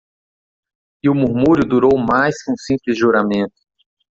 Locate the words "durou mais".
1.69-2.41